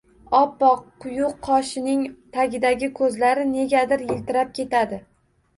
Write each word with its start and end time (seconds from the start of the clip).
Oppoq 0.35 0.79
quyuq 1.03 1.35
qoshining 1.49 2.01
tagidagi 2.39 2.91
ko‘zlari 3.01 3.47
negadir 3.53 4.07
yiltirab 4.09 4.57
ketadi. 4.63 5.03